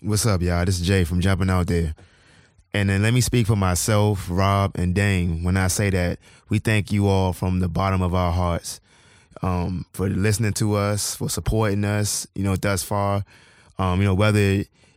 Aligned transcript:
What's 0.00 0.24
up, 0.24 0.40
y'all? 0.40 0.64
This 0.64 0.80
is 0.80 0.86
Jay 0.86 1.04
from 1.04 1.20
Jumping 1.20 1.50
Out 1.50 1.66
There. 1.66 1.94
And 2.72 2.88
then 2.88 3.02
let 3.02 3.12
me 3.12 3.20
speak 3.20 3.46
for 3.46 3.54
myself, 3.54 4.26
Rob, 4.30 4.72
and 4.74 4.94
Dame 4.94 5.44
when 5.44 5.58
I 5.58 5.68
say 5.68 5.90
that 5.90 6.18
we 6.48 6.58
thank 6.60 6.90
you 6.90 7.06
all 7.06 7.34
from 7.34 7.60
the 7.60 7.68
bottom 7.68 8.00
of 8.00 8.14
our 8.14 8.32
hearts 8.32 8.80
um, 9.42 9.84
for 9.92 10.08
listening 10.08 10.54
to 10.54 10.74
us, 10.76 11.14
for 11.14 11.28
supporting 11.28 11.84
us, 11.84 12.26
you 12.34 12.44
know, 12.44 12.56
thus 12.56 12.82
far. 12.82 13.26
Um, 13.78 14.00
you 14.00 14.06
know, 14.06 14.14
whether 14.14 14.40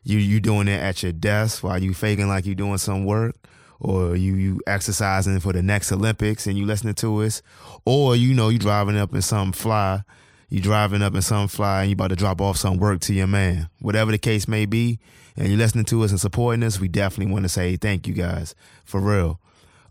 you 0.03 0.17
you 0.17 0.39
doing 0.39 0.67
it 0.67 0.81
at 0.81 1.03
your 1.03 1.11
desk 1.11 1.63
while 1.63 1.81
you 1.81 1.93
faking 1.93 2.27
like 2.27 2.45
you're 2.45 2.55
doing 2.55 2.77
some 2.77 3.05
work, 3.05 3.35
or 3.79 4.15
you 4.15 4.35
you 4.35 4.61
exercising 4.67 5.39
for 5.39 5.53
the 5.53 5.61
next 5.61 5.91
Olympics 5.91 6.47
and 6.47 6.57
you 6.57 6.65
listening 6.65 6.95
to 6.95 7.21
us, 7.21 7.41
or 7.85 8.15
you 8.15 8.33
know 8.33 8.49
you 8.49 8.59
driving 8.59 8.97
up 8.97 9.13
in 9.13 9.21
some 9.21 9.51
fly, 9.51 10.03
you 10.49 10.59
driving 10.61 11.01
up 11.01 11.15
in 11.15 11.21
some 11.21 11.47
fly 11.47 11.81
and 11.81 11.89
you 11.89 11.93
about 11.93 12.09
to 12.09 12.15
drop 12.15 12.41
off 12.41 12.57
some 12.57 12.77
work 12.77 12.99
to 13.01 13.13
your 13.13 13.27
man. 13.27 13.69
Whatever 13.79 14.11
the 14.11 14.17
case 14.17 14.47
may 14.47 14.65
be, 14.65 14.99
and 15.35 15.47
you 15.49 15.57
listening 15.57 15.85
to 15.85 16.03
us 16.03 16.11
and 16.11 16.19
supporting 16.19 16.63
us, 16.63 16.79
we 16.79 16.87
definitely 16.87 17.31
want 17.31 17.43
to 17.43 17.49
say 17.49 17.75
thank 17.77 18.07
you 18.07 18.13
guys 18.13 18.55
for 18.83 18.99
real. 18.99 19.39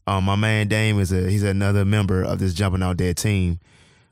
Um, 0.06 0.24
my 0.24 0.36
man 0.36 0.66
Dame 0.68 0.98
is 0.98 1.12
a 1.12 1.30
he's 1.30 1.44
another 1.44 1.84
member 1.84 2.22
of 2.22 2.38
this 2.40 2.54
jumping 2.54 2.82
out 2.82 2.98
there 2.98 3.14
team. 3.14 3.60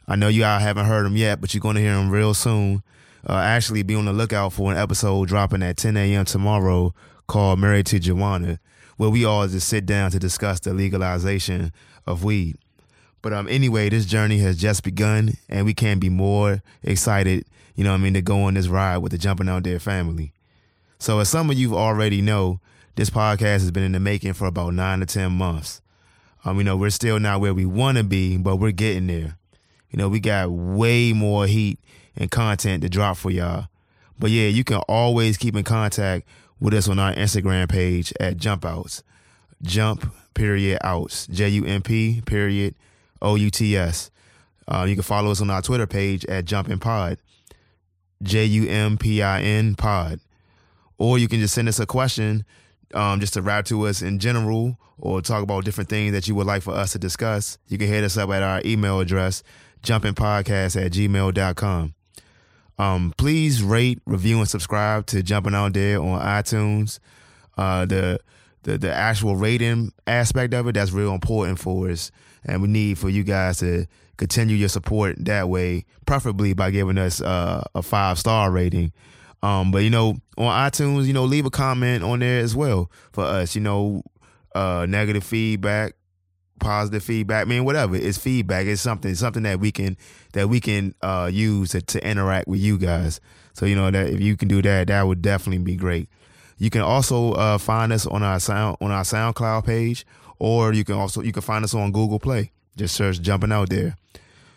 I 0.07 0.17
know 0.17 0.29
you 0.29 0.45
all 0.45 0.59
haven't 0.59 0.87
heard 0.87 1.05
him 1.05 1.17
yet, 1.17 1.41
but 1.41 1.53
you're 1.53 1.61
to 1.75 1.81
hear 1.81 1.95
him 1.95 2.11
real 2.11 2.33
soon. 2.33 2.83
Uh, 3.29 3.37
actually, 3.37 3.83
be 3.83 3.95
on 3.95 4.07
the 4.07 4.13
lookout 4.13 4.55
for 4.55 4.73
an 4.73 4.79
episode 4.79 5.29
dropping 5.29 5.63
at 5.63 5.77
10 5.77 5.97
a.m. 5.99 6.25
tomorrow 6.25 6.95
called 7.27 7.59
Married 7.59 7.85
to 7.87 7.99
Joanna, 7.99 8.59
where 8.97 9.11
we 9.11 9.25
all 9.25 9.47
just 9.47 9.69
sit 9.69 9.85
down 9.85 10.11
to 10.13 10.19
discuss 10.19 10.61
the 10.61 10.73
legalization 10.73 11.73
of 12.07 12.25
weed. 12.25 12.57
But 13.21 13.35
um, 13.35 13.47
anyway, 13.49 13.91
this 13.91 14.07
journey 14.07 14.39
has 14.39 14.57
just 14.57 14.83
begun, 14.83 15.33
and 15.49 15.67
we 15.67 15.75
can't 15.75 16.01
be 16.01 16.09
more 16.09 16.63
excited, 16.83 17.45
you 17.75 17.85
know 17.85 17.93
I 17.93 17.99
mean, 17.99 18.15
to 18.15 18.23
go 18.23 18.45
on 18.45 18.55
this 18.55 18.69
ride 18.69 18.99
with 18.99 19.13
the 19.13 19.19
Jumping 19.19 19.49
Out 19.49 19.65
There 19.65 19.79
family. 19.79 20.33
So, 20.99 21.19
as 21.19 21.29
some 21.29 21.51
of 21.51 21.59
you 21.59 21.77
already 21.77 22.23
know, 22.23 22.61
this 22.97 23.11
podcast 23.11 23.61
has 23.61 23.71
been 23.71 23.83
in 23.83 23.93
the 23.93 24.01
making 24.01 24.33
for 24.33 24.47
about 24.47 24.73
nine 24.73 25.01
to 25.01 25.07
10 25.07 25.33
months. 25.33 25.83
Um, 26.45 26.59
you 26.59 26.65
know, 26.65 26.77
we're 26.77 26.91
still 26.91 27.21
not 27.21 27.41
where 27.41 27.53
we 27.53 27.67
want 27.67 27.99
to 27.99 28.05
be, 28.05 28.39
but 28.39 28.57
we're 28.57 28.71
getting 28.71 29.07
there. 29.07 29.37
You 29.91 29.99
know, 29.99 30.09
we 30.09 30.21
got 30.21 30.51
way 30.51 31.13
more 31.13 31.47
heat 31.47 31.79
and 32.17 32.31
content 32.31 32.83
to 32.83 32.89
drop 32.89 33.17
for 33.17 33.31
y'all. 33.31 33.69
But 34.19 34.31
yeah, 34.31 34.49
you 34.49 34.65
can 34.65 34.79
always 34.89 35.37
keep 35.37 35.57
in 35.57 35.65
contact 35.65 36.27
with 36.61 36.75
us 36.75 36.89
on 36.89 36.99
our 36.99 37.15
Instagram 37.15 37.69
page 37.69 38.13
at 38.19 38.37
Jump 38.37 38.65
Outs. 38.65 39.03
Jump 39.63 40.13
period 40.35 40.79
outs. 40.83 41.27
J 41.27 41.49
U 41.49 41.65
M 41.65 41.83
P 41.83 42.23
period 42.25 42.75
O 43.23 43.35
U 43.35 43.51
T 43.51 43.77
S. 43.77 44.11
Uh, 44.67 44.85
you 44.89 44.95
can 44.95 45.03
follow 45.03 45.31
us 45.31 45.41
on 45.41 45.51
our 45.51 45.63
Twitter 45.63 45.87
page 45.87 46.25
at 46.27 46.45
Jumpin' 46.45 46.79
Pod. 46.79 47.19
J 48.23 48.45
U 48.45 48.69
M 48.69 48.99
P 48.99 49.23
I 49.23 49.41
N 49.41 49.75
Pod. 49.75 50.21
Or 50.99 51.19
you 51.19 51.29
can 51.29 51.41
just 51.41 51.55
send 51.55 51.69
us 51.69 51.79
a 51.79 51.87
question 51.87 52.45
um, 52.93 53.21
just 53.21 53.35
to 53.35 53.43
rap 53.43 53.65
to 53.67 53.87
us 53.87 54.03
in 54.03 54.19
general 54.19 54.77
or 54.99 55.23
talk 55.23 55.43
about 55.43 55.65
different 55.65 55.89
things 55.89 56.13
that 56.13 56.27
you 56.27 56.35
would 56.35 56.47
like 56.47 56.63
for 56.63 56.75
us 56.75 56.93
to 56.93 56.99
discuss. 56.99 57.59
You 57.69 57.79
can 57.79 57.87
hit 57.87 58.05
us 58.05 58.17
up 58.17 58.31
at 58.31 58.43
our 58.43 58.61
email 58.65 58.99
address, 58.99 59.43
jumpinpodcast 59.83 60.85
at 60.85 60.93
gmail.com. 60.93 61.95
Um, 62.79 63.13
please 63.17 63.63
rate, 63.63 64.01
review, 64.07 64.39
and 64.39 64.49
subscribe 64.49 65.07
to 65.07 65.23
Jumping 65.23 65.55
Out 65.55 65.73
There 65.73 66.01
on 66.01 66.21
iTunes. 66.21 67.01
Uh, 67.57 67.85
the, 67.87 68.21
the 68.63 68.79
the 68.79 68.95
actual 68.95 69.35
rating 69.35 69.93
aspect 70.07 70.55
of 70.55 70.69
it 70.69 70.73
that's 70.73 70.93
real 70.93 71.13
important 71.13 71.59
for 71.59 71.91
us, 71.91 72.13
and 72.45 72.63
we 72.63 72.69
need 72.69 72.99
for 72.99 73.09
you 73.09 73.25
guys 73.25 73.59
to 73.59 73.87
continue 74.17 74.57
your 74.57 74.69
support 74.69 75.17
that 75.25 75.49
way, 75.49 75.87
preferably 76.07 76.53
by 76.53 76.71
giving 76.71 76.99
us 76.99 77.21
uh, 77.21 77.65
a 77.75 77.83
five 77.83 78.19
star 78.19 78.51
rating. 78.51 78.93
Um, 79.43 79.71
but 79.71 79.79
you 79.79 79.91
know, 79.91 80.17
on 80.37 80.71
iTunes, 80.71 81.07
you 81.07 81.13
know, 81.13 81.25
leave 81.25 81.47
a 81.47 81.51
comment 81.51 82.05
on 82.05 82.21
there 82.21 82.41
as 82.41 82.55
well 82.55 82.91
for 83.13 83.25
us. 83.25 83.55
You 83.55 83.63
know, 83.63 84.03
uh, 84.55 84.87
negative 84.89 85.25
feedback, 85.25 85.95
positive 86.59 87.03
feedback. 87.03 87.47
I 87.47 87.49
mean, 87.49 87.65
whatever. 87.65 87.97
It's 87.97 88.19
feedback. 88.19 88.67
It's 88.67 88.81
something. 88.81 89.15
something 89.15 89.43
that 89.45 89.61
we 89.61 89.73
can 89.73 89.97
that 90.33 90.49
we 90.49 90.61
can 90.61 90.95
uh, 91.03 91.31
use 91.33 91.71
to, 91.71 91.81
to 91.83 92.07
interact 92.07 92.49
with 92.49 92.61
you 92.61 92.79
guys. 92.79 93.21
So 93.55 93.67
you 93.67 93.75
know 93.75 93.91
that 93.91 94.09
if 94.09 94.21
you 94.21 94.37
can 94.37 94.49
do 94.49 94.63
that, 94.63 94.89
that 94.89 95.07
would 95.07 95.23
definitely 95.23 95.65
be 95.65 95.77
great. 95.77 96.09
You 96.59 96.71
can 96.71 96.83
also 96.83 97.33
uh, 97.33 97.59
find 97.59 97.93
us 97.93 98.07
on 98.07 98.23
our 98.23 98.41
sound 98.41 98.77
on 98.81 98.91
our 98.91 99.05
SoundCloud 99.05 99.65
page, 99.65 100.07
or 100.39 100.73
you 100.73 100.85
can 100.85 100.97
also 100.97 101.23
you 101.23 101.33
can 101.33 101.43
find 101.43 101.65
us 101.65 101.75
on 101.75 101.93
Google 101.93 102.19
Play. 102.19 102.53
Just 102.77 102.95
search 102.95 103.21
"Jumping 103.21 103.53
Out 103.53 103.71
There." 103.71 103.97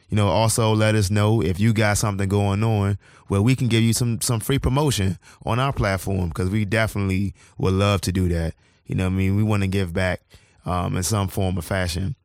You 0.09 0.17
know, 0.17 0.27
also 0.27 0.73
let 0.73 0.93
us 0.95 1.09
know 1.09 1.41
if 1.41 1.57
you 1.59 1.71
got 1.71 1.97
something 1.97 2.27
going 2.27 2.63
on 2.63 2.97
where 3.27 3.41
we 3.41 3.55
can 3.55 3.69
give 3.69 3.81
you 3.81 3.93
some 3.93 4.19
some 4.19 4.41
free 4.41 4.59
promotion 4.59 5.17
on 5.45 5.57
our 5.57 5.71
platform 5.71 6.29
because 6.29 6.49
we 6.49 6.65
definitely 6.65 7.33
would 7.57 7.73
love 7.73 8.01
to 8.01 8.11
do 8.11 8.27
that. 8.27 8.53
You 8.85 8.95
know, 8.95 9.05
I 9.05 9.09
mean, 9.09 9.37
we 9.37 9.43
want 9.43 9.63
to 9.63 9.67
give 9.67 9.93
back 9.93 10.21
um, 10.65 10.97
in 10.97 11.03
some 11.03 11.27
form 11.27 11.57
or 11.57 11.61
fashion. 11.61 12.15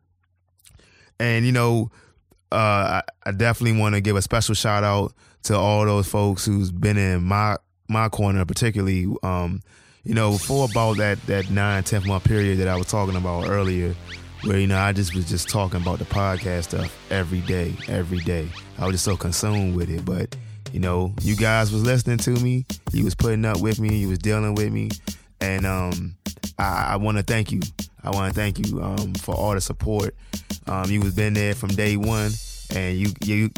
And 1.19 1.47
you 1.47 1.53
know, 1.53 1.91
uh, 2.53 2.57
I, 2.57 3.03
I 3.25 3.33
definitely 3.33 3.79
want 3.81 3.95
to 3.95 4.01
give 4.01 4.17
a 4.17 4.23
special 4.23 4.55
shout 4.55 4.85
out 4.85 5.13
to 5.45 5.57
all 5.57 5.85
those 5.85 6.09
folks 6.09 6.45
who's 6.45 6.71
been 6.71 6.97
in 6.97 7.23
my 7.23 7.57
my 7.89 8.09
corner, 8.09 8.45
particularly. 8.45 9.07
Um, 9.23 9.61
you 10.05 10.15
know, 10.15 10.39
for 10.39 10.69
about 10.71 10.99
that 10.99 11.21
that 11.27 11.51
nine 11.51 11.83
tenth 11.83 12.07
month 12.07 12.25
period 12.25 12.59
that 12.59 12.69
I 12.69 12.77
was 12.77 12.87
talking 12.87 13.17
about 13.17 13.49
earlier, 13.49 13.95
where 14.43 14.59
you 14.59 14.67
know 14.67 14.79
I 14.79 14.93
just 14.93 15.15
was 15.15 15.29
just 15.29 15.49
talking 15.49 15.83
about 15.83 15.99
the 15.99 16.05
podcast 16.05 16.65
stuff 16.65 16.97
every 17.11 17.41
day, 17.41 17.75
every 17.89 18.21
day. 18.21 18.49
I 18.79 18.87
was 18.87 18.95
just 18.95 19.05
so 19.05 19.17
consumed 19.17 19.75
with 19.75 19.91
it, 19.91 20.05
but 20.05 20.37
you 20.73 20.81
know, 20.81 21.15
you 21.23 21.35
guys 21.35 21.73
was 21.73 21.83
listening 21.83 22.19
to 22.19 22.31
me, 22.31 22.67
you 22.93 23.03
was 23.05 23.15
putting 23.15 23.45
up 23.45 23.61
with 23.61 23.81
me, 23.81 23.97
you 23.97 24.09
was 24.09 24.19
dealing 24.19 24.55
with 24.55 24.73
me, 24.73 24.91
and 25.41 25.67
um, 25.67 26.17
I, 26.59 26.91
I 26.91 26.97
want 26.97 27.17
to 27.17 27.23
thank 27.23 27.51
you. 27.51 27.61
I 28.07 28.11
want 28.11 28.33
to 28.33 28.41
thank 28.41 28.59
you 28.59 28.81
um, 28.81 29.15
for 29.15 29.35
all 29.35 29.53
the 29.53 29.61
support. 29.61 30.15
Um, 30.69 30.89
you 30.89 31.01
was 31.01 31.15
been 31.15 31.35
there 31.35 31.55
from 31.55 31.71
day 31.71 31.97
one, 31.97 32.31
and 32.75 32.97
you 32.97 33.09
you 33.23 33.51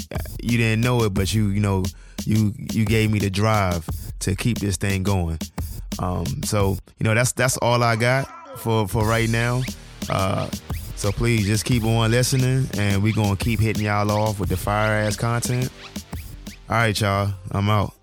you 0.43 0.57
didn't 0.57 0.81
know 0.81 1.03
it, 1.05 1.13
but 1.13 1.33
you 1.35 1.49
you 1.49 1.61
know 1.61 1.85
you 2.25 2.55
you 2.57 2.85
gave 2.87 3.11
me 3.11 3.19
the 3.19 3.29
drive 3.29 3.87
to 4.21 4.35
keep 4.35 4.59
this 4.59 4.79
thing 4.79 5.03
going. 5.03 5.39
Um, 5.99 6.25
so 6.45 6.79
you 6.99 7.05
know 7.05 7.15
that's 7.15 7.33
that's 7.33 7.59
all 7.59 7.83
I 7.83 7.97
got 7.97 8.59
for 8.59 8.89
for 8.89 9.05
right 9.07 9.29
now. 9.29 9.63
Uh, 10.09 10.49
so 10.97 11.13
please 11.13 11.47
just 11.47 11.67
keep 11.67 11.85
on 11.85 12.11
listening, 12.11 12.69
and 12.79 13.03
we 13.03 13.13
gonna 13.13 13.37
keep 13.37 13.61
hitting 13.61 13.85
y'all 13.85 14.11
off 14.11 14.41
with 14.41 14.49
the 14.49 14.57
fire 14.57 15.05
ass 15.05 15.17
content. 15.17 15.71
All 16.71 16.77
right, 16.77 16.99
y'all, 16.99 17.33
I'm 17.51 17.69
out. 17.69 17.98